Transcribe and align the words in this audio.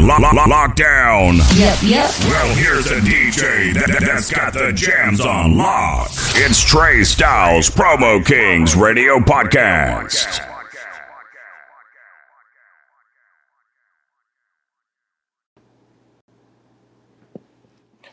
on 0.00 0.22
lo- 0.22 0.30
lo- 0.32 0.44
lockdown. 0.44 1.36
Yep, 1.58 1.78
yep. 1.82 2.10
Well, 2.20 2.54
here's 2.54 2.86
the 2.86 2.96
DJ 3.00 3.74
that, 3.74 4.02
that's 4.04 4.30
got 4.30 4.52
the 4.52 4.72
jams 4.72 5.20
on 5.20 5.56
lock. 5.56 6.08
It's 6.36 6.62
Tre' 6.62 7.00
Stylez, 7.02 7.70
Promo 7.70 8.24
Kings 8.24 8.74
Radio 8.76 9.18
Podcast. 9.18 10.46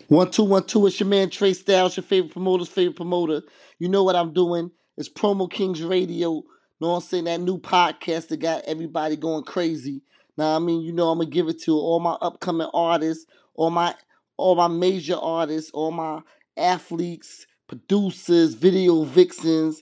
One 0.08 0.32
two 0.32 0.44
one 0.44 0.64
two. 0.66 0.88
It's 0.88 1.00
your 1.00 1.10
man 1.10 1.30
Tre' 1.30 1.52
Stylez, 1.52 1.98
your 1.98 2.04
favorite 2.04 2.32
promoter's 2.32 2.70
favorite 2.70 2.96
promoter. 2.96 3.42
You 3.80 3.90
know 3.90 4.04
what 4.04 4.16
I'm 4.16 4.34
doing? 4.34 4.72
It's 4.98 5.10
Promo 5.10 5.52
Kings 5.52 5.82
Radio. 5.84 6.30
You 6.36 6.44
Know 6.80 6.90
what 6.90 6.96
I'm 6.98 7.02
saying? 7.02 7.24
That 7.26 7.42
new 7.42 7.58
podcast 7.60 8.30
that 8.30 8.38
got 8.38 8.64
everybody 8.66 9.16
going 9.16 9.44
crazy. 9.44 10.02
Now 10.38 10.56
I 10.56 10.60
mean, 10.60 10.82
you 10.82 10.94
know, 10.94 11.10
I'm 11.10 11.20
gonna 11.20 11.30
give 11.30 11.48
it 11.48 11.62
to 11.64 11.74
all 11.74 12.00
my 12.00 12.18
upcoming 12.22 12.70
artists, 12.74 13.26
all 13.56 13.70
my 13.70 13.96
all 14.38 14.56
my 14.56 14.68
major 14.68 15.16
artists, 15.16 15.72
all 15.74 15.92
my 15.92 16.22
athletes, 16.56 17.48
producers, 17.68 18.54
video 18.54 19.04
vixens, 19.04 19.82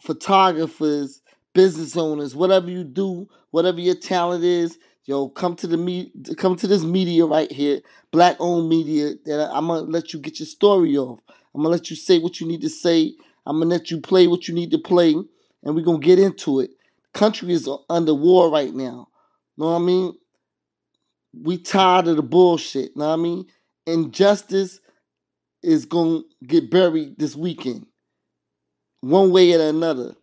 photographers, 0.00 1.20
business 1.52 1.96
owners, 1.96 2.36
whatever 2.36 2.70
you 2.70 2.84
do, 2.84 3.28
whatever 3.50 3.80
your 3.80 3.96
talent 3.96 4.44
is, 4.44 4.78
yo, 5.04 5.28
come 5.28 5.56
to 5.56 5.66
the 5.66 5.76
me, 5.76 6.12
come 6.36 6.54
to 6.54 6.66
this 6.66 6.84
media 6.84 7.26
right 7.26 7.50
here, 7.50 7.80
black 8.12 8.36
owned 8.38 8.68
media. 8.68 9.14
That 9.24 9.50
I'm 9.52 9.66
gonna 9.66 9.82
let 9.82 10.12
you 10.12 10.20
get 10.20 10.38
your 10.38 10.46
story 10.46 10.96
off. 10.96 11.18
I'm 11.54 11.62
gonna 11.62 11.72
let 11.72 11.90
you 11.90 11.96
say 11.96 12.18
what 12.18 12.40
you 12.40 12.46
need 12.46 12.60
to 12.60 12.68
say. 12.68 13.14
I'm 13.46 13.58
gonna 13.58 13.70
let 13.70 13.90
you 13.90 14.00
play 14.00 14.28
what 14.28 14.46
you 14.46 14.54
need 14.54 14.70
to 14.70 14.78
play, 14.78 15.14
and 15.14 15.74
we're 15.74 15.84
gonna 15.84 15.98
get 15.98 16.18
into 16.18 16.60
it. 16.60 16.70
Country 17.14 17.52
is 17.52 17.68
under 17.88 18.14
war 18.14 18.50
right 18.50 18.72
now. 18.74 19.08
Know 19.58 19.72
what 19.72 19.82
I 19.82 19.84
mean? 19.84 20.14
We 21.34 21.58
tired 21.58 22.06
of 22.06 22.16
the 22.16 22.22
bullshit. 22.22 22.96
Know 22.96 23.08
what 23.08 23.14
I 23.14 23.16
mean? 23.16 23.46
Injustice 23.86 24.80
is 25.62 25.84
gonna 25.84 26.20
get 26.46 26.70
buried 26.70 27.18
this 27.18 27.34
weekend, 27.34 27.86
one 29.00 29.32
way 29.32 29.52
or 29.52 29.68
another. 29.68 30.14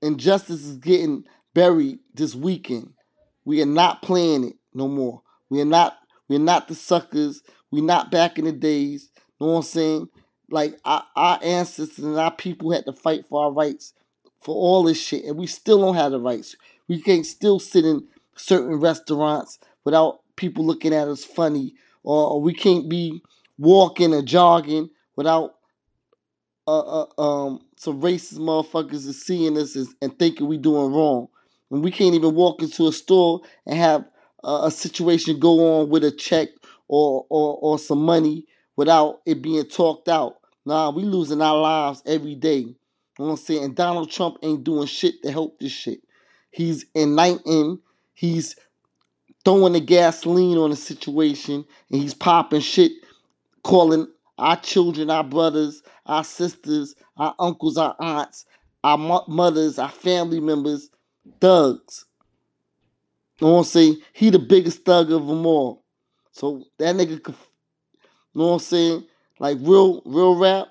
Injustice 0.00 0.64
is 0.64 0.78
getting 0.78 1.24
buried 1.54 1.98
this 2.14 2.34
weekend. 2.34 2.94
We 3.44 3.62
are 3.62 3.66
not 3.66 4.02
playing 4.02 4.44
it 4.44 4.56
no 4.72 4.88
more. 4.88 5.22
We 5.50 5.60
are 5.60 5.66
not. 5.66 5.98
We're 6.28 6.38
not 6.38 6.68
the 6.68 6.74
suckers. 6.74 7.42
We're 7.70 7.84
not 7.84 8.10
back 8.10 8.38
in 8.38 8.46
the 8.46 8.52
days. 8.52 9.10
Know 9.38 9.48
what 9.48 9.56
I'm 9.56 9.62
saying? 9.62 10.08
Like 10.50 10.78
our, 10.86 11.04
our 11.14 11.38
ancestors 11.42 12.04
and 12.04 12.16
our 12.16 12.30
people 12.30 12.72
had 12.72 12.86
to 12.86 12.92
fight 12.94 13.26
for 13.26 13.44
our 13.44 13.52
rights 13.52 13.92
for 14.40 14.54
all 14.54 14.84
this 14.84 15.00
shit, 15.00 15.24
and 15.24 15.36
we 15.36 15.46
still 15.46 15.80
don't 15.80 15.96
have 15.96 16.12
the 16.12 16.20
rights. 16.20 16.56
We 16.88 17.00
can't 17.00 17.26
still 17.26 17.58
sit 17.58 17.84
in 17.84 18.06
certain 18.36 18.76
restaurants 18.76 19.58
without 19.84 20.20
people 20.36 20.64
looking 20.64 20.94
at 20.94 21.08
us 21.08 21.24
funny, 21.24 21.74
or, 22.02 22.40
we 22.40 22.52
can't 22.52 22.88
be 22.88 23.22
walking 23.58 24.12
or 24.12 24.22
jogging 24.22 24.90
without 25.16 25.54
uh, 26.66 27.02
uh, 27.02 27.06
um, 27.18 27.60
some 27.76 28.00
racist 28.00 28.38
motherfuckers 28.38 29.06
is 29.06 29.24
seeing 29.24 29.56
us 29.58 29.76
as, 29.76 29.94
and 30.00 30.18
thinking 30.18 30.46
we 30.46 30.58
doing 30.58 30.92
wrong. 30.92 31.28
And 31.70 31.82
we 31.82 31.90
can't 31.90 32.14
even 32.14 32.34
walk 32.34 32.62
into 32.62 32.86
a 32.88 32.92
store 32.92 33.40
and 33.66 33.78
have 33.78 34.04
uh, 34.42 34.62
a 34.64 34.70
situation 34.70 35.38
go 35.38 35.80
on 35.80 35.88
with 35.90 36.04
a 36.04 36.10
check 36.10 36.48
or, 36.88 37.26
or, 37.28 37.58
or 37.60 37.78
some 37.78 38.02
money 38.02 38.46
without 38.76 39.20
it 39.26 39.42
being 39.42 39.64
talked 39.64 40.08
out. 40.08 40.36
Nah, 40.66 40.90
we 40.90 41.02
losing 41.02 41.42
our 41.42 41.58
lives 41.58 42.02
every 42.06 42.34
day. 42.34 42.58
You 42.58 42.76
know 43.18 43.26
what 43.26 43.30
I'm 43.32 43.36
saying? 43.36 43.64
And 43.64 43.76
Donald 43.76 44.10
Trump 44.10 44.38
ain't 44.42 44.64
doing 44.64 44.86
shit 44.86 45.22
to 45.22 45.30
help 45.30 45.58
this 45.58 45.72
shit. 45.72 46.00
He's 46.50 46.86
enlightening, 46.94 47.80
he's 48.14 48.56
throwing 49.44 49.74
the 49.74 49.80
gasoline 49.80 50.58
on 50.58 50.70
the 50.70 50.76
situation, 50.76 51.64
and 51.90 52.02
he's 52.02 52.14
popping 52.14 52.60
shit, 52.60 52.92
calling 53.62 54.08
our 54.38 54.56
children, 54.56 55.10
our 55.10 55.24
brothers, 55.24 55.82
our 56.06 56.24
sisters, 56.24 56.94
our 57.16 57.34
uncles, 57.38 57.76
our 57.76 57.94
aunts, 58.00 58.46
our 58.82 58.98
mo- 58.98 59.24
mothers, 59.28 59.78
our 59.78 59.88
family 59.90 60.40
members, 60.40 60.90
thugs. 61.40 62.06
I'm 63.58 63.64
saying? 63.64 63.98
He 64.12 64.30
the 64.30 64.38
biggest 64.38 64.84
thug 64.84 65.10
of 65.12 65.26
them 65.26 65.46
all. 65.46 65.84
So 66.32 66.64
that 66.78 66.94
nigga 66.96 67.22
could, 67.22 67.34
know 68.34 68.48
what 68.48 68.52
I'm 68.54 68.58
saying? 68.60 69.04
Like 69.38 69.58
real, 69.60 70.02
real 70.04 70.36
rap. 70.36 70.68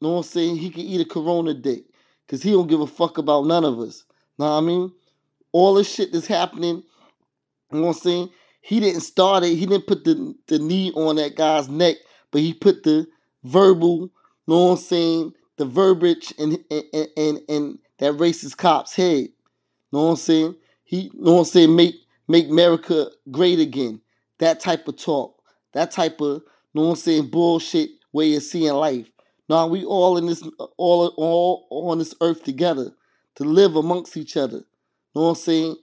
Know 0.00 0.12
what 0.12 0.16
I'm 0.18 0.22
saying? 0.24 0.56
He 0.56 0.70
can 0.70 0.82
eat 0.82 1.00
a 1.00 1.04
Corona 1.04 1.54
dick. 1.54 1.84
Cause 2.28 2.42
he 2.42 2.50
don't 2.50 2.66
give 2.66 2.80
a 2.80 2.86
fuck 2.86 3.18
about 3.18 3.46
none 3.46 3.64
of 3.64 3.78
us. 3.78 4.04
Know 4.38 4.46
what 4.46 4.58
I 4.58 4.60
mean? 4.60 4.92
All 5.56 5.72
this 5.72 5.90
shit 5.90 6.12
that's 6.12 6.26
happening, 6.26 6.82
you 7.72 7.78
know 7.78 7.86
what 7.86 7.96
I'm 7.96 8.02
saying? 8.02 8.30
He 8.60 8.78
didn't 8.78 9.00
start 9.00 9.42
it. 9.42 9.56
He 9.56 9.64
didn't 9.64 9.86
put 9.86 10.04
the, 10.04 10.34
the 10.48 10.58
knee 10.58 10.92
on 10.94 11.16
that 11.16 11.34
guy's 11.34 11.66
neck, 11.66 11.96
but 12.30 12.42
he 12.42 12.52
put 12.52 12.82
the 12.82 13.06
verbal, 13.42 14.00
you 14.00 14.10
know 14.48 14.66
what 14.66 14.72
I'm 14.72 14.76
saying? 14.76 15.32
The 15.56 15.64
verbiage 15.64 16.34
and 16.38 16.58
and 16.70 17.08
and, 17.16 17.40
and 17.48 17.78
that 18.00 18.12
racist 18.14 18.58
cop's 18.58 18.94
head. 18.94 19.22
You 19.22 19.92
know 19.92 20.04
what 20.04 20.10
I'm 20.10 20.16
saying? 20.16 20.56
He 20.84 21.00
you 21.04 21.10
know 21.14 21.32
what 21.32 21.38
I'm 21.38 21.44
saying, 21.46 21.74
make 21.74 21.94
make 22.28 22.50
America 22.50 23.06
great 23.30 23.58
again. 23.58 24.02
That 24.38 24.60
type 24.60 24.86
of 24.88 24.96
talk. 24.96 25.40
That 25.72 25.90
type 25.90 26.20
of, 26.20 26.42
you 26.42 26.42
know 26.74 26.82
what 26.82 26.90
I'm 26.90 26.96
saying, 26.96 27.30
bullshit 27.30 27.90
way 28.12 28.34
of 28.36 28.42
seeing 28.42 28.74
life. 28.74 29.10
Now 29.48 29.66
we 29.68 29.84
all 29.84 30.18
in 30.18 30.26
this 30.26 30.42
all 30.76 31.14
all 31.16 31.66
on 31.70 31.98
this 31.98 32.14
earth 32.20 32.42
together 32.44 32.92
to 33.36 33.44
live 33.44 33.76
amongst 33.76 34.18
each 34.18 34.36
other. 34.36 34.64
Know 35.16 35.22
what 35.22 35.28
I'm 35.30 35.34
saying? 35.36 35.76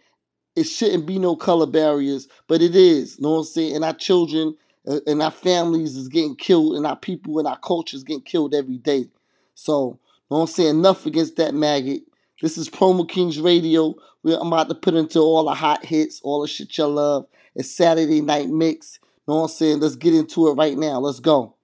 It 0.56 0.66
shouldn't 0.66 1.08
be 1.08 1.18
no 1.18 1.36
color 1.36 1.66
barriers, 1.66 2.28
but 2.48 2.62
it 2.62 2.76
is. 2.76 3.20
Know 3.20 3.32
what 3.32 3.38
I'm 3.40 3.44
saying? 3.46 3.76
And 3.76 3.84
our 3.84 3.96
children 3.96 4.56
uh, 4.88 5.00
and 5.08 5.24
our 5.24 5.32
families 5.32 5.96
is 5.96 6.08
getting 6.08 6.36
killed, 6.36 6.76
and 6.76 6.86
our 6.86 6.96
people 6.96 7.40
and 7.40 7.48
our 7.48 7.58
culture 7.58 7.98
is 7.98 8.04
getting 8.04 8.22
killed 8.22 8.54
every 8.54 8.78
day. 8.78 9.10
So, 9.56 9.98
know 10.30 10.38
what 10.38 10.42
I'm 10.42 10.48
saying? 10.48 10.70
Enough 10.78 11.08
against 11.08 11.38
that 11.38 11.56
maggot. 11.56 12.04
This 12.44 12.60
is 12.60 12.70
Promo 12.70 13.10
Kings 13.10 13.40
Radio. 13.40 13.96
We're, 14.22 14.38
I'm 14.38 14.54
about 14.54 14.70
to 14.70 14.76
put 14.76 14.94
into 14.94 15.18
all 15.18 15.46
the 15.46 15.56
hot 15.56 15.84
hits, 15.84 16.22
all 16.22 16.44
the 16.44 16.48
shit 16.48 16.78
you 16.78 16.86
love. 16.86 17.26
It's 17.56 17.72
Saturday 17.72 18.22
Night 18.22 18.50
Mix. 18.50 19.00
Know 19.28 19.38
what 19.38 19.42
I'm 19.44 19.48
saying? 19.48 19.80
Let's 19.80 19.96
get 19.96 20.14
into 20.14 20.48
it 20.50 20.54
right 20.54 20.78
now. 20.78 21.00
Let's 21.00 21.20
go. 21.20 21.56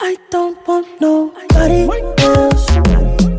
I 0.00 0.16
don't 0.30 0.66
want 0.66 0.98
nobody 0.98 1.90
else. 2.22 3.33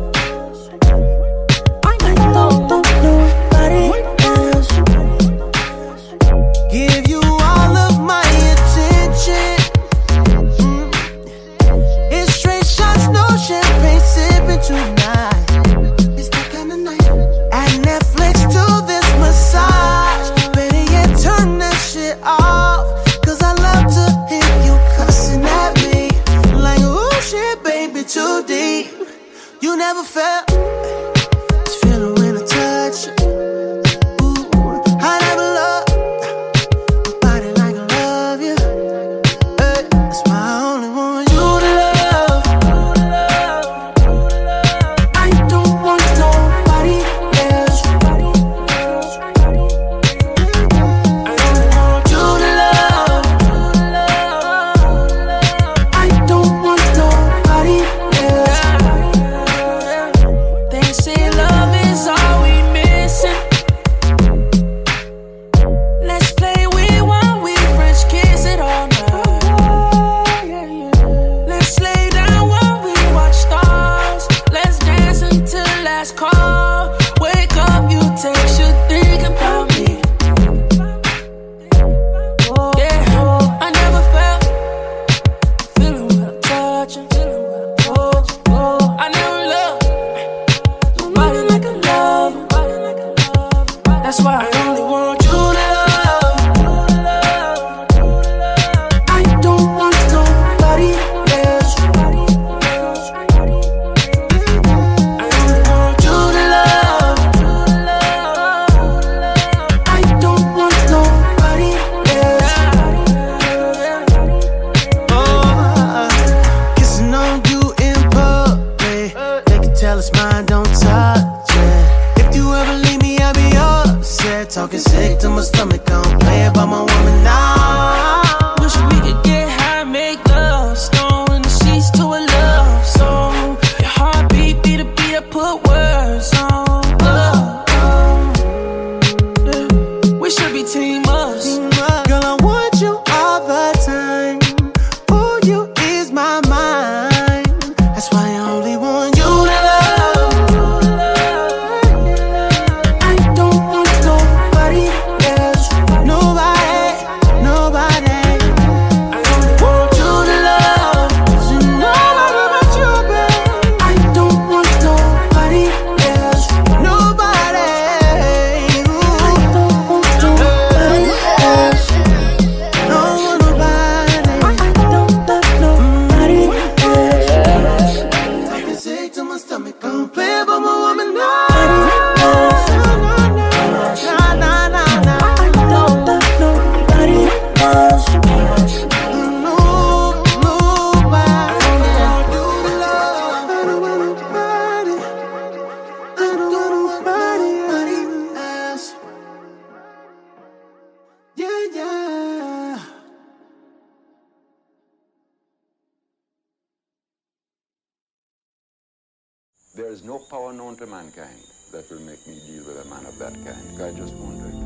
Is 209.96 210.04
no 210.04 210.18
power 210.18 210.52
known 210.52 210.76
to 210.76 210.86
mankind 210.86 211.40
that 211.72 211.90
will 211.90 212.00
make 212.00 212.26
me 212.26 212.38
deal 212.46 212.62
with 212.64 212.84
a 212.84 212.88
man 212.90 213.06
of 213.06 213.18
that 213.18 213.32
kind. 213.32 213.82
I 213.82 213.90
just 213.96 214.12
won't 214.16 214.38
do 214.42 214.48
it. 214.48 214.56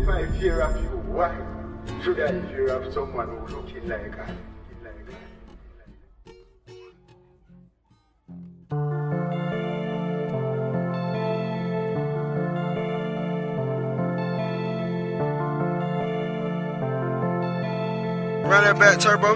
If 0.00 0.08
I 0.08 0.26
fear 0.38 0.60
of 0.62 0.82
you, 0.82 0.88
why 1.12 1.36
should 2.02 2.20
I 2.20 2.40
fear 2.48 2.68
of 2.68 2.92
someone 2.94 3.28
who 3.28 3.56
looking 3.56 3.86
like 3.86 4.18
I? 4.18 4.53
Run 18.54 18.62
that 18.62 18.78
back 18.78 19.00
turbo. 19.00 19.34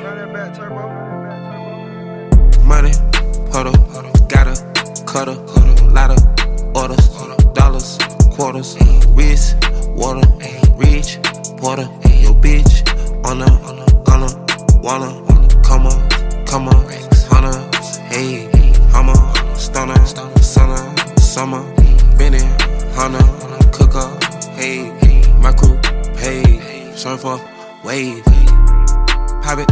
Money, 2.62 2.92
huddle, 3.50 3.72
gotta, 4.28 4.54
cutter, 5.06 5.34
lot 5.90 6.12
of 6.12 6.76
orders, 6.76 7.08
dollars, 7.52 7.98
quarters, 8.30 8.76
wrist, 9.08 9.56
water, 9.96 10.22
reach, 10.76 11.18
porter, 11.56 11.88
your 12.22 12.32
bitch, 12.34 12.86
on 13.26 13.40
the, 13.40 14.02
gonna, 14.06 14.30
wanna, 14.84 15.10
come 15.64 15.88
on, 15.88 16.46
come 16.46 16.68
on, 16.68 16.86
hunter, 17.26 17.58
hey, 18.06 18.48
hummer, 18.92 19.18
stunner, 19.56 19.98
summer, 20.40 20.96
summer, 21.18 21.64
Benny, 22.16 22.38
hunter, 22.94 23.26
cooker, 23.72 24.08
hey, 24.54 24.92
my 25.40 25.50
crew, 25.50 25.76
hey, 26.14 26.92
surfer, 26.94 27.40
wave, 27.82 28.22
pop 29.48 29.58
it, 29.60 29.70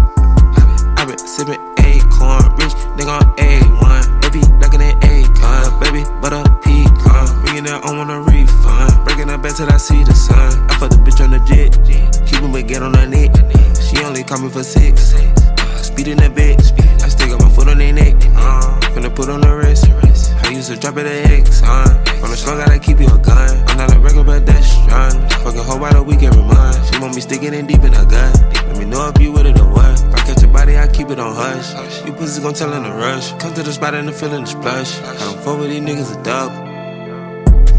I 0.96 1.05
been 1.05 1.19
sipping 1.19 1.61
acorn, 1.84 2.49
rich 2.56 2.73
nigga 2.96 3.12
on 3.12 3.37
A1. 3.37 4.23
Baby, 4.23 4.40
ducking 4.58 4.81
in 4.81 4.96
acorn, 5.05 5.69
baby, 5.81 6.02
butter 6.23 6.43
pecan. 6.64 7.44
Ringing 7.44 7.64
that 7.64 7.84
on 7.84 7.99
want 7.99 8.11
a 8.11 8.20
refund. 8.20 9.05
Breaking 9.05 9.28
her 9.28 9.37
back 9.37 9.55
till 9.55 9.69
I 9.69 9.76
see 9.76 10.02
the 10.02 10.14
sun. 10.14 10.64
I 10.70 10.78
fuck 10.78 10.88
the 10.88 10.96
bitch 10.96 11.23
on 11.23 11.31
the 11.31 11.40
jet, 11.44 11.76
keep 12.25 12.40
him 12.40 12.52
get 12.67 12.82
on 12.82 12.94
her 12.94 13.06
neck. 13.06 13.37
She 13.76 14.02
only 14.02 14.25
call 14.25 14.40
me 14.40 14.49
for 14.49 14.64
six. 14.64 15.12
Uh, 15.12 15.76
Speeding 15.82 16.17
that 16.25 16.32
bitch, 16.32 16.73
I 17.02 17.08
still 17.08 17.28
got 17.28 17.43
my 17.43 17.50
foot 17.50 17.69
on 17.69 17.76
their 17.76 17.93
neck. 17.93 18.14
Uh, 18.34 18.81
finna 18.96 19.14
put 19.14 19.28
on 19.28 19.43
the 19.43 19.55
wrist. 19.55 20.15
I 20.46 20.50
used 20.50 20.70
to 20.70 20.76
drop 20.76 20.96
it 20.96 21.06
at 21.06 21.31
X, 21.31 21.60
uh. 21.64 22.04
On 22.22 22.31
the 22.31 22.37
strong, 22.37 22.58
gotta 22.58 22.78
keep 22.78 23.00
you 23.00 23.08
a 23.08 23.19
gun. 23.19 23.50
I'm 23.69 23.76
not 23.76 23.93
a 23.93 23.98
regular, 23.98 24.25
but 24.25 24.46
that's 24.46 24.70
strong. 24.70 25.10
Fucking 25.43 25.60
whole 25.60 25.81
by 25.81 25.93
the 25.93 26.02
week 26.02 26.22
every 26.22 26.43
month. 26.43 26.78
She 26.94 27.00
want 27.00 27.16
me 27.16 27.20
sticking 27.20 27.52
in 27.52 27.66
deep 27.66 27.82
in 27.82 27.93
her 27.93 28.04
gut. 28.04 28.32
Let 28.66 28.78
me 28.78 28.84
know 28.84 29.08
if 29.08 29.20
you 29.20 29.32
with 29.32 29.46
it 29.46 29.58
or 29.58 29.69
what. 29.69 29.98
If 29.98 30.14
I 30.14 30.19
catch 30.22 30.43
your 30.43 30.52
body, 30.52 30.78
I 30.78 30.87
keep 30.87 31.10
it 31.10 31.19
on 31.19 31.34
hush. 31.34 32.06
You 32.06 32.12
pussy 32.12 32.40
gon' 32.40 32.54
tell 32.54 32.72
in 32.72 32.84
a 32.84 32.94
rush. 32.94 33.32
Come 33.43 33.54
to 33.54 33.62
the 33.64 33.72
spot 33.72 33.94
and 33.94 34.06
the 34.06 34.12
feeling 34.12 34.43
the 34.43 34.46
splash. 34.46 35.00
I 35.02 35.19
don't 35.19 35.40
fuck 35.43 35.58
with 35.58 35.70
these 35.70 35.82
niggas 35.82 36.14
a 36.14 36.22
dub. 36.22 36.52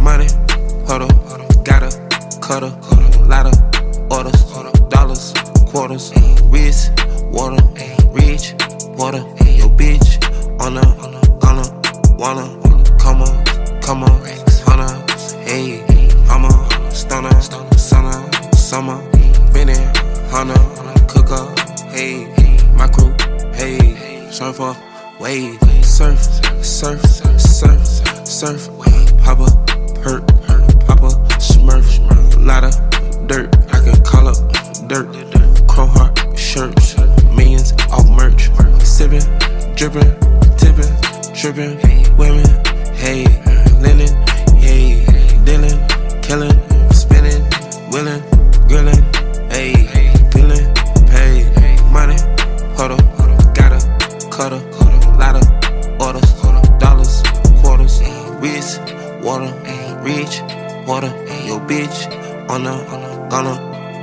Money, 0.03 0.27
huddle, 0.85 1.07
gotta, 1.63 1.89
cutter, 2.43 2.71
lot 3.25 3.47
of 3.47 3.55
orders, 4.11 4.43
dollars, 4.89 5.33
quarters, 5.71 6.11
wrist, 6.51 6.91
water, 7.31 7.63
reach, 8.11 8.53
water, 8.99 9.23
your 9.55 9.71
bitch, 9.71 10.19
on 10.59 10.75
the, 10.75 11.16
wanna, 12.17 12.47
come 12.97 13.21
on, 13.21 13.81
come 13.81 14.03
on, 14.03 14.21
hunter, 14.65 15.13
hey, 15.43 15.83
I'm 16.29 16.45
a 16.45 16.91
stunner, 16.91 17.41
summer, 17.41 18.53
summer, 18.53 18.99
Benny, 19.53 19.75
hunter, 20.29 20.59
cooker, 21.07 21.45
hey, 21.91 22.25
my 22.75 22.87
crew, 22.87 23.13
hey, 23.53 24.27
surfer, 24.31 24.75
wave, 25.19 25.59
surf, 25.85 26.19
surf, 26.65 27.01
surf, 27.05 28.27
surf, 28.27 28.67
pop 29.23 29.39
a, 29.39 29.49
hurt, 30.01 30.27
pop 30.87 31.03
a, 31.03 31.11
smurf, 31.37 32.45
lot 32.45 32.86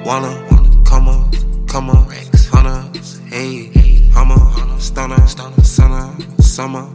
wanna, 0.05 0.83
come 0.85 1.09
on, 1.09 1.67
come 1.67 1.91
on, 1.91 2.07
hunter, 2.53 3.01
hey, 3.29 3.71
hummer, 4.13 4.79
stunner, 4.79 5.27
stunner, 5.27 6.15
summer, 6.41 6.87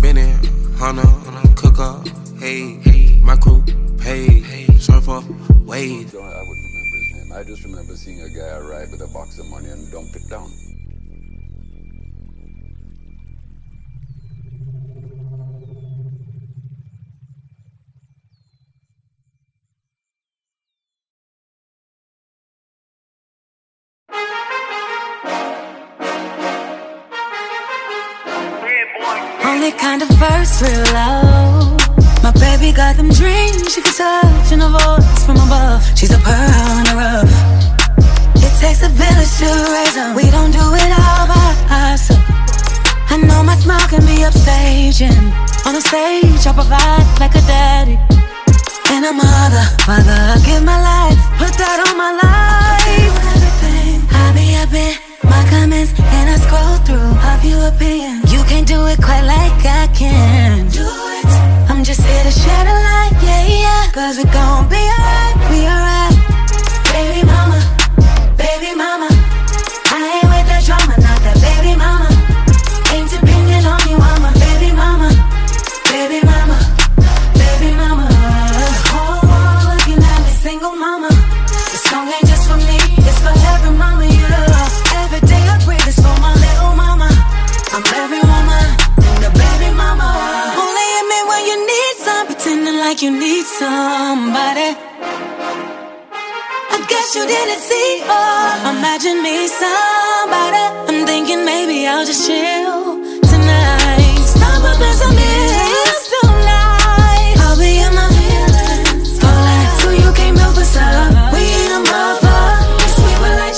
Benny, 0.00 0.32
hunter, 0.76 1.06
cooker, 1.54 2.02
hey, 2.40 2.74
hey 2.82 3.18
my 3.22 3.36
crew, 3.36 3.62
pay, 3.98 4.66
surfer, 4.78 5.22
wave. 5.64 6.10
Don't, 6.12 6.24
I 6.24 6.40
wouldn't 6.40 6.66
remember 6.66 6.96
his 6.96 7.14
name. 7.14 7.32
I 7.32 7.42
just 7.44 7.64
remember 7.64 7.96
seeing 7.96 8.20
a 8.22 8.28
guy 8.28 8.56
arrive 8.58 8.90
with 8.90 9.02
a 9.02 9.08
box 9.08 9.38
of 9.38 9.46
money 9.46 9.68
and 9.68 9.90
dump 9.92 10.14
it 10.16 10.28
down. 10.28 10.50
Only 29.46 29.72
kind 29.72 30.02
of 30.02 30.08
verse 30.18 30.60
real 30.62 30.84
low. 30.92 31.76
My 32.22 32.32
baby 32.34 32.72
got 32.72 32.96
them 32.96 33.08
dreams 33.08 33.72
she 33.72 33.80
can 33.80 33.94
touch 33.94 34.52
in 34.52 34.60
a 34.60 34.68
voice 34.68 35.24
from 35.24 35.36
above. 35.36 35.82
She's 35.98 36.12
a 36.12 36.18
pearl 36.18 36.72
in 36.80 36.84
the 36.90 36.96
rough. 37.02 37.34
It 38.36 38.54
takes 38.60 38.82
a 38.82 38.90
village 38.90 39.32
to 39.42 39.48
raise 39.74 39.96
her. 39.96 40.14
We 40.14 40.30
don't 40.30 40.50
do 40.50 40.66
it 40.82 40.90
all 41.00 41.24
by 41.30 41.48
ourselves. 41.70 42.22
I 43.12 43.16
know 43.18 43.42
my 43.42 43.56
smile 43.56 43.86
can 43.88 44.02
be 44.02 44.26
upstaging 44.28 45.46
on 45.66 45.74
the 45.74 45.80
stage, 45.80 46.46
I 46.46 46.52
provide 46.52 47.06
like 47.18 47.34
a 47.34 47.42
daddy. 47.42 47.98
And 48.94 49.04
a 49.04 49.12
mother, 49.12 49.66
mother, 49.88 50.18
I 50.34 50.38
give 50.46 50.62
my 50.62 50.78
life, 50.78 51.18
put 51.38 51.52
that 51.58 51.78
on 51.86 51.96
my 51.98 52.12
life. 52.14 53.14
I 54.14 54.32
be 54.32 54.54
up 54.62 54.72
in 54.72 54.94
my 55.28 55.42
comments 55.50 55.92
and 55.98 56.30
I 56.30 56.36
scroll 56.38 56.76
through 56.86 57.10
a 57.18 57.38
few 57.42 57.58
opinions. 57.66 57.96
You 57.96 58.06
can't 58.06 58.15
yeah. 64.06 64.12
Cause 64.12 64.18
we 64.18 64.30
I 97.38 98.64
oh, 98.64 98.78
imagine 98.78 99.22
me 99.22 99.46
somebody. 99.46 100.64
I'm 100.88 101.06
thinking 101.06 101.44
maybe 101.44 101.86
I'll 101.86 102.06
just 102.06 102.26
chill 102.26 102.96
tonight. 103.28 104.16
Stop 104.24 104.64
up 104.64 104.80
in 104.80 104.94
some 104.96 105.12
hills 105.12 106.04
tonight. 106.16 107.36
I'll 107.44 107.58
be 107.60 107.76
in 107.84 107.92
my 107.92 108.08
feelings 108.16 109.18
for 109.20 109.36
life. 109.48 109.72
So 109.80 109.90
you 109.90 110.08
came 110.16 110.36
help. 110.36 110.56
We 110.56 110.64
a 110.64 110.80
we 111.36 111.44
will 113.20 113.36
light. 113.36 113.56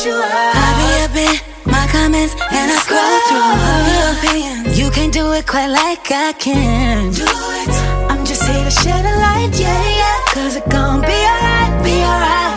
I'll 0.58 0.76
be 0.82 0.90
up 1.06 1.14
in 1.14 1.34
my 1.70 1.86
comments 1.94 2.34
and 2.50 2.72
I 2.72 2.76
scroll 2.82 3.18
through 3.28 3.46
all. 3.46 4.08
You 4.74 4.90
can't 4.90 5.12
do 5.12 5.32
it 5.32 5.46
quite 5.46 5.68
like 5.68 6.10
I 6.10 6.32
can. 6.32 7.12
Do 7.12 7.24
it. 7.24 7.74
I'm 8.10 8.24
just 8.24 8.42
here 8.42 8.64
to 8.64 8.70
shed 8.70 9.04
a 9.04 9.14
light, 9.22 9.54
yeah, 9.54 9.88
yeah. 10.02 10.18
Cause 10.34 10.56
it 10.56 10.68
gon' 10.68 11.00
be 11.00 11.18
alright, 11.32 11.84
be 11.84 11.94
alright. 12.02 12.47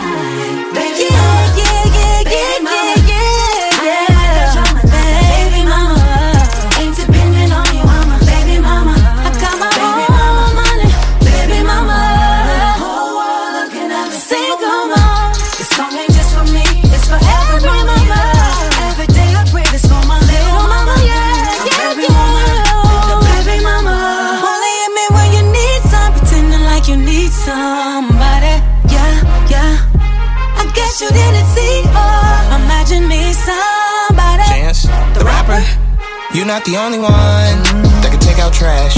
Not 36.52 36.68
the 36.68 36.76
only 36.76 37.00
one 37.00 37.56
that 38.04 38.12
can 38.12 38.20
take 38.20 38.36
out 38.36 38.52
trash, 38.52 38.92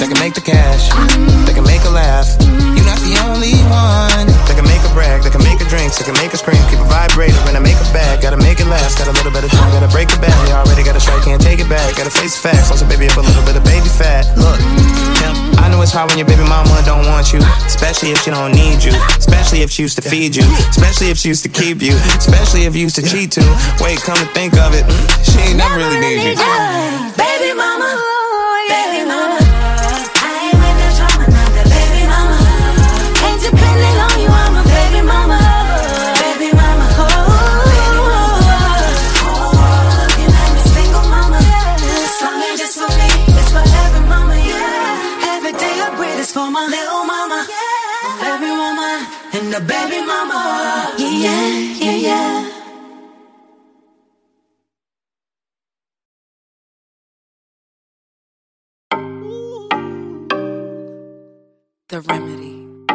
that 0.00 0.08
can 0.08 0.16
make 0.16 0.32
the 0.32 0.40
cash, 0.40 0.88
that 1.44 1.52
can 1.52 1.68
make 1.68 1.84
a 1.84 1.92
laugh. 1.92 2.24
You're 2.72 2.88
not 2.88 2.96
the 3.04 3.20
only 3.20 3.52
one 3.68 4.24
that 4.48 4.56
can 4.56 4.64
make 4.64 4.80
a 4.80 4.88
brag, 4.96 5.20
that 5.20 5.28
can 5.28 5.44
make 5.44 5.60
a 5.60 5.68
drink, 5.68 5.92
that 5.92 6.08
can 6.08 6.16
make 6.16 6.32
a 6.32 6.40
scream, 6.40 6.56
keep 6.72 6.80
a 6.80 6.88
vibrator 6.88 7.36
when 7.44 7.52
I 7.52 7.60
make 7.60 7.76
a 7.76 7.88
bag. 7.92 8.24
Gotta 8.24 8.40
make 8.40 8.64
it 8.64 8.68
last, 8.72 8.96
got 8.96 9.12
a 9.12 9.14
little 9.16 9.28
bit 9.28 9.44
of 9.44 9.52
time, 9.52 9.68
gotta 9.76 9.92
break 9.92 10.08
the 10.08 10.16
bad. 10.24 10.32
You 10.48 10.56
already 10.56 10.75
got 10.96 11.02
a 11.02 11.04
strike, 11.04 11.24
can't 11.24 11.42
take 11.42 11.60
it 11.60 11.68
back. 11.68 11.96
Gotta 11.96 12.10
face 12.10 12.40
the 12.40 12.48
facts, 12.48 12.70
also 12.70 12.88
baby 12.88 13.06
up 13.06 13.16
a 13.16 13.20
little 13.20 13.44
bit 13.44 13.56
of 13.56 13.64
baby 13.64 13.88
fat. 13.88 14.24
Look, 14.36 14.56
yeah, 15.20 15.60
I 15.60 15.68
know 15.68 15.82
it's 15.82 15.92
hard 15.92 16.08
when 16.08 16.16
your 16.18 16.26
baby 16.26 16.44
mama 16.48 16.72
don't 16.84 17.04
want 17.06 17.32
you, 17.32 17.40
especially 17.68 18.10
if 18.12 18.22
she 18.24 18.30
don't 18.30 18.52
need 18.52 18.82
you, 18.82 18.92
especially 19.18 19.60
if 19.60 19.70
she 19.70 19.82
used 19.82 19.96
to 19.96 20.02
feed 20.02 20.34
you, 20.34 20.44
especially 20.72 21.10
if 21.10 21.18
she 21.18 21.28
used 21.28 21.42
to 21.44 21.52
keep 21.52 21.82
you, 21.82 21.92
especially 22.16 22.64
if 22.64 22.74
you 22.74 22.82
used 22.88 22.96
to 22.96 23.04
cheat 23.04 23.32
too. 23.32 23.44
Wait, 23.80 24.00
come 24.00 24.16
to 24.16 24.28
think 24.32 24.56
of 24.56 24.72
it, 24.72 24.84
mm, 24.88 25.04
she 25.20 25.38
ain't 25.44 25.58
never 25.58 25.76
really 25.76 26.00
need 26.00 26.24
you. 26.24 26.34
Baby 27.16 27.52
mama, 27.52 27.92
oh, 27.92 28.64
baby 28.68 29.04
The 61.96 62.02
remedy. 62.02 62.52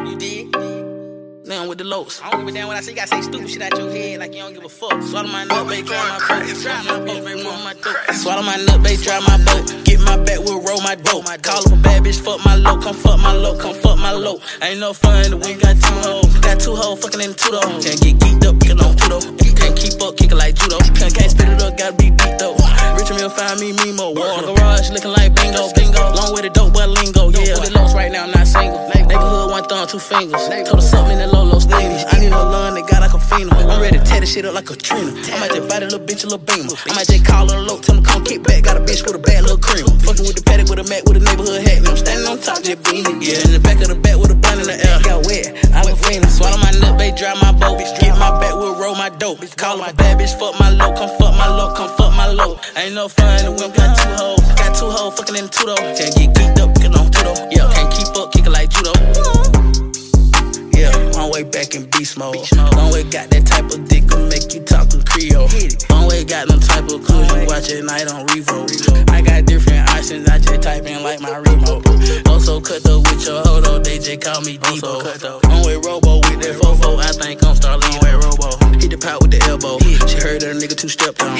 You 0.08 0.15
did? 0.15 1.48
Now 1.48 1.63
I'm 1.63 1.67
with 1.67 1.79
the 1.79 1.84
lows. 1.86 2.22
I 2.24 2.29
don't 2.29 2.41
give 2.41 2.50
a 2.50 2.51
damn 2.51 2.67
what 2.67 2.77
I 2.77 2.81
say. 2.81 2.91
You 2.91 2.98
gotta 2.98 3.08
say 3.08 3.22
stupid 3.24 3.50
shit 3.50 3.60
out 3.63 3.75
your 3.75 3.89
head 3.89 4.20
like 4.20 4.31
you 4.31 4.43
don't 4.43 4.53
give 4.53 4.63
a 4.63 4.70
fuck. 4.70 5.01
Swallow 5.01 5.27
my 5.27 5.43
nut, 5.43 5.67
baby, 5.67 5.88
dry 5.88 5.98
my 6.08 6.20
boat. 6.20 6.62
Dry 6.62 6.84
my 6.84 7.00
boat, 7.00 7.25
baby, 7.25 7.43
my 7.43 7.74
dope. 7.81 8.13
Swallow 8.13 8.43
my 8.43 8.58
nut, 8.58 8.84
baby, 8.84 9.01
dry 9.01 9.20
my 9.22 9.43
boat. 9.43 9.74
My 10.12 10.18
back, 10.18 10.39
we'll 10.44 10.60
roll 10.60 10.82
my 10.82 10.96
dope. 10.96 11.24
Call 11.41 11.63
up 11.63 11.72
a 11.72 11.77
bad 11.80 12.03
bitch, 12.03 12.20
fuck 12.20 12.44
my 12.44 12.56
low. 12.56 12.75
Come 12.82 12.94
fuck 12.94 13.18
my 13.22 13.32
low, 13.32 13.56
come 13.56 13.74
fuck 13.80 13.98
my 13.98 14.12
low. 14.12 14.41
Ain't 14.62 14.82
no 14.82 14.91
fun, 14.91 15.39
we 15.39 15.56
got 15.56 15.80
two 15.80 15.98
hoes. 16.03 16.38
Got 16.44 16.60
two 16.60 16.75
hoes 16.75 17.00
fucking 17.00 17.22
in 17.22 17.34
two 17.34 17.56
though. 17.56 17.80
Can't 17.80 17.96
get 18.03 18.20
geeked 18.20 18.44
up, 18.44 18.60
kicking 18.60 18.84
on 18.84 18.91
though. 19.08 19.24
Can't 19.56 19.72
keep 19.72 19.96
up, 20.03 20.18
kicking 20.18 20.36
like 20.36 20.56
judo. 20.56 20.80
Can't, 21.00 21.15
can't 21.15 21.32
spit 21.32 21.48
it 21.48 21.63
up, 21.63 21.77
gotta 21.77 21.96
be 21.96 22.12
beat 22.12 22.36
though. 22.36 22.60
Rich 23.00 23.08
Mill 23.15 23.30
find 23.32 23.56
me, 23.62 23.72
Mimo. 23.72 24.12
Water 24.12 24.51
garage 24.51 24.91
looking 24.91 25.15
like 25.15 25.32
bingo. 25.34 25.72
bingo. 25.72 26.03
Long 26.12 26.36
way 26.36 26.41
to 26.41 26.50
dope, 26.50 26.74
but 26.74 26.89
lingo. 26.89 27.32
Yeah, 27.32 27.56
with 27.56 27.72
the 27.72 27.80
lows 27.80 27.96
right 27.96 28.12
now, 28.12 28.27
not 28.27 28.48
single. 28.48 28.84
Neighborhood, 28.91 29.51
one 29.51 29.63
thumb, 29.63 29.88
two 29.88 30.00
fingers. 30.00 30.44
Told 30.68 30.84
her 30.84 30.88
something 30.91 31.15
in 31.15 31.24
the 31.24 31.32
Lolo's 31.32 31.68
ladies. 31.72 32.03
I 32.12 32.20
need 32.20 32.36
a 32.36 32.44
lung 32.51 32.75
that 32.75 32.84
got 32.84 33.00
like 33.00 33.15
a 33.15 33.22
phenom. 33.32 33.56
I'm 33.63 33.80
ready 33.80 34.00
shit 34.31 34.45
up 34.45 34.55
like 34.55 34.69
a 34.71 34.75
Katrina. 34.79 35.11
I 35.11 35.39
might 35.43 35.51
just 35.51 35.67
bite 35.67 35.83
a 35.83 35.91
little 35.91 36.00
bitch, 36.00 36.23
a 36.23 36.31
little 36.31 36.39
beamer. 36.39 36.71
I 36.88 36.95
might 36.95 37.07
just 37.07 37.27
call 37.27 37.51
her 37.51 37.59
a 37.59 37.67
low, 37.67 37.83
tell 37.83 38.00
them 38.00 38.03
come 38.05 38.23
kick 38.23 38.41
back. 38.43 38.63
Got 38.63 38.77
a 38.77 38.79
bitch 38.79 39.03
with 39.03 39.19
a 39.19 39.19
bad 39.19 39.43
little 39.43 39.59
cream. 39.59 39.83
Fucking 40.07 40.23
with 40.23 40.39
the 40.39 40.43
paddock 40.47 40.71
with 40.71 40.79
a 40.79 40.88
mat 40.88 41.03
with 41.03 41.19
a 41.19 41.23
neighborhood 41.23 41.59
hat. 41.67 41.83
I'm 41.83 42.00
standing 42.00 42.23
on 42.23 42.39
top, 42.39 42.63
just 42.63 42.79
beaming. 42.88 43.19
Yeah, 43.19 43.43
in 43.43 43.51
the 43.51 43.59
back 43.59 43.83
of 43.83 43.91
the 43.91 44.00
back 44.00 44.15
with 44.15 44.31
a 44.31 44.39
bun 44.39 44.63
in 44.63 44.71
the 44.71 44.79
air. 44.79 45.03
Got 45.03 45.27
wet, 45.27 45.51
I 45.75 45.83
was 45.83 46.00
fiending. 46.00 46.31
Swallow 46.31 46.55
my 46.63 46.71
nut, 46.79 46.95
babe, 46.95 47.19
dry 47.19 47.35
my 47.43 47.51
boat. 47.51 47.83
Get 48.00 48.15
my 48.15 48.31
back, 48.39 48.55
we'll 48.55 48.79
roll 48.79 48.95
my 48.95 49.11
dope. 49.11 49.43
Call 49.59 49.83
her 49.83 49.91
a 49.91 49.93
bad 49.93 50.15
bitch, 50.15 50.31
fuck 50.39 50.55
my 50.55 50.71
low, 50.71 50.95
come 50.95 51.11
fuck 51.19 51.35
my 51.35 51.51
low, 51.51 51.75
come 51.75 51.91
fuck 52.00 52.15
my 52.15 52.31
low. 52.31 52.55
Ain't 52.79 52.95
no 52.95 53.11
fun, 53.11 53.35
in 53.43 53.51
the 53.51 53.51
wimp 53.51 53.75
got 53.75 54.00
two 54.00 54.15
hoes. 54.15 54.39
Got 54.55 54.71
two 54.79 54.88
hoes 54.88 55.11
fucking 55.19 55.35
in 55.35 55.51
two 55.51 55.67
though. 55.67 55.75
Can't 55.75 56.15
get 56.15 56.31
geeked 56.31 56.59
up, 56.63 56.71
get 56.79 56.95
on 56.95 57.11
two 57.11 57.19
though. 57.27 57.35
Yeah, 57.51 57.67
can't 57.75 57.91
keep 57.91 58.07
up, 58.15 58.31
kick 58.31 58.47
it 58.47 58.53
like 58.55 58.71
judo. 58.71 58.95
Yeah, 61.21 61.27
long 61.27 61.33
way 61.33 61.43
back 61.43 61.75
in 61.75 61.85
beast 61.91 62.17
mode. 62.17 62.35
Long 62.73 62.91
way 62.91 63.03
got 63.03 63.29
that 63.29 63.45
type 63.45 63.65
of 63.65 63.87
dick 63.87 64.07
to 64.09 64.17
make 64.25 64.53
you 64.53 64.61
talk 64.61 64.89
to 64.89 65.03
Creole. 65.05 65.49
Long 65.89 66.09
way 66.09 66.23
got 66.25 66.47
them 66.47 66.59
type 66.59 66.89
of 66.89 67.05
clothes 67.05 67.29
you 67.29 67.45
watch 67.45 67.69
at 67.69 67.83
night 67.85 68.09
on 68.09 68.25
Revo. 68.27 68.65
I 69.09 69.21
got 69.21 69.45
different 69.45 69.87
options, 69.89 70.27
I 70.27 70.39
just 70.39 70.61
type 70.61 70.85
in 70.85 71.03
like 71.03 71.21
my 71.21 71.37
remote. 71.37 71.85
Also 72.27 72.59
cut 72.59 72.81
though 72.83 73.01
with 73.01 73.25
your 73.25 73.41
hodo, 73.43 73.79
they 73.79 73.99
just 73.99 74.21
call 74.21 74.41
me 74.41 74.57
Debo. 74.57 75.45
Long 75.45 75.65
way 75.65 75.77
Robo 75.77 76.25
with 76.25 76.41
that 76.41 76.57
fofo, 76.57 76.97
I 76.97 77.11
think 77.13 77.43
I'm 77.45 77.55
Starling 77.55 78.01
way 78.01 78.13
Robo. 78.17 78.57
Hit 78.81 78.89
the 78.89 78.97
pot 78.97 79.21
with 79.21 79.31
the 79.31 79.41
elbow, 79.45 79.77
she 80.09 80.17
heard 80.17 80.41
that 80.41 80.49
a 80.49 80.57
nigga 80.57 80.75
two 80.75 80.89
stepped 80.89 81.21
on. 81.21 81.37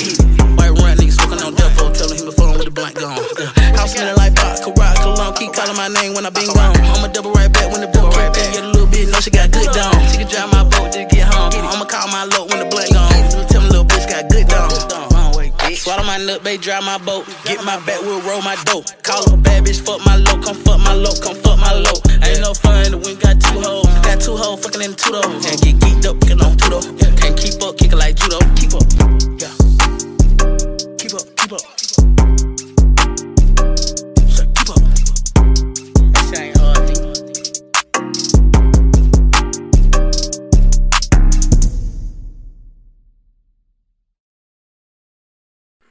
White 0.62 0.78
run 0.78 0.98
nigga 0.98 1.12
smoking 1.12 1.42
on 1.42 1.56
Depo, 1.58 1.90
telling 1.98 2.22
him 2.22 2.26
to 2.30 2.36
phone 2.38 2.54
with 2.54 2.70
the 2.70 2.72
blank 2.72 3.02
gone. 3.02 3.18
House 3.74 3.98
smelling 3.98 4.16
like 4.18 4.36
pot, 4.36 4.62
Karat, 4.62 4.98
Cologne, 5.02 5.34
keep 5.34 5.54
calling 5.54 5.76
my 5.76 5.90
name 5.90 6.14
when 6.14 6.26
I 6.26 6.30
been 6.30 6.46
gone. 6.54 6.78
I'ma 6.78 7.08
double 7.10 7.34
right 7.34 7.52
back 7.52 7.72
when 7.74 7.82
the 7.82 7.90
book 7.90 8.14
right 8.14 8.30
back. 8.30 8.54
Yeah, 8.54 8.62
the 8.62 8.68
little 8.78 8.88
bitch 8.88 9.10
know 9.12 9.20
she 9.20 9.32
got 9.32 9.50
good 9.52 9.71
down. 9.74 9.94
She 10.10 10.18
can 10.18 10.28
drive 10.28 10.52
my 10.52 10.64
boat 10.64 10.92
just 10.94 11.10
get 11.10 11.28
home. 11.28 11.52
I'ma 11.54 11.86
call 11.86 12.08
my 12.08 12.26
load 12.26 12.50
when 12.50 12.60
the 12.60 12.68
blank 12.70 12.94
gone. 12.94 13.48
Tell 13.48 13.62
me 13.62 13.70
little 13.70 13.86
bitch 13.86 14.08
got 14.08 14.30
good 14.30 14.48
down. 14.48 14.70
Swallow 15.82 16.04
my 16.04 16.18
nut, 16.18 16.44
babe, 16.44 16.62
dry 16.62 16.80
my 16.82 16.98
boat. 17.00 17.26
Get 17.46 17.64
my 17.64 17.80
back, 17.86 18.02
we'll 18.02 18.22
roll 18.22 18.42
my 18.42 18.56
dope. 18.66 18.86
Call 19.02 19.24
a 19.34 19.38
bad 19.38 19.66
bitch, 19.66 19.82
fuck 19.82 20.06
my 20.06 20.16
low, 20.16 20.38
come 20.40 20.56
fuck 20.56 20.80
my 20.80 20.94
low, 20.94 21.14
come 21.24 21.36
fuck 21.38 21.58
my 21.58 21.74
low. 21.74 21.98
Ain't 22.22 22.42
no 22.42 22.54
fun, 22.54 23.02
we 23.02 23.16
got 23.16 23.42
two 23.42 23.60
hoes. 23.60 23.88
Got 24.06 24.22
two 24.22 24.36
hoes 24.36 24.64
fucking 24.64 24.82
in 24.82 24.94
two 24.94 25.12
though. 25.12 25.22
Can't 25.42 25.62
get 25.62 25.76
geeked 25.82 26.06
up, 26.06 26.22
kicking 26.22 26.42
on 26.42 26.56
two 26.58 26.70
though. 26.70 27.16
Can't 27.18 27.36
keep 27.36 27.62
up, 27.64 27.78
kicking 27.78 27.98
like 27.98 28.16
judo. 28.16 28.40
Keep 28.56 28.76
up, 28.76 28.84
yeah. 29.42 29.61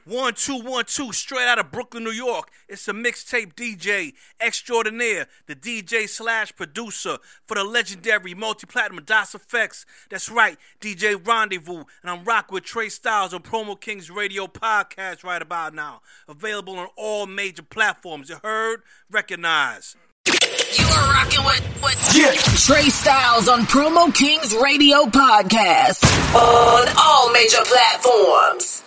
One, 0.05 0.33
two, 0.33 0.59
one, 0.61 0.85
two, 0.85 1.11
straight 1.11 1.47
out 1.47 1.59
of 1.59 1.71
Brooklyn, 1.71 2.03
New 2.03 2.11
York. 2.11 2.49
It's 2.67 2.87
a 2.87 2.93
mixtape 2.93 3.53
DJ 3.53 4.13
extraordinaire, 4.39 5.27
the 5.47 5.55
DJ 5.55 6.09
slash 6.09 6.55
producer 6.55 7.17
for 7.45 7.55
the 7.55 7.63
legendary 7.63 8.33
multi-platinum 8.33 9.03
Das 9.05 9.33
EFX. 9.33 9.85
That's 10.09 10.29
right, 10.29 10.57
DJ 10.79 11.15
Rendezvous, 11.25 11.83
and 12.01 12.11
I'm 12.11 12.23
rocking 12.23 12.55
with 12.55 12.63
Tre' 12.63 12.85
Stylez 12.85 13.33
on 13.33 13.43
Promo 13.43 13.79
Kings 13.79 14.09
Radio 14.09 14.47
podcast 14.47 15.23
right 15.23 15.41
about 15.41 15.73
now. 15.73 16.01
Available 16.27 16.77
on 16.77 16.87
all 16.97 17.27
major 17.27 17.63
platforms. 17.63 18.29
You 18.29 18.37
heard? 18.43 18.81
Recognize. 19.09 19.95
You 20.25 20.85
are 20.85 21.13
rocking 21.13 21.43
with, 21.45 21.83
with 21.83 22.13
yeah. 22.15 22.31
Tre' 22.31 22.89
Stylez 22.89 23.51
on 23.51 23.61
Promo 23.65 24.13
Kings 24.13 24.55
Radio 24.55 25.03
podcast 25.05 26.03
on 26.35 26.87
all 26.97 27.31
major 27.33 27.57
platforms. 27.65 28.83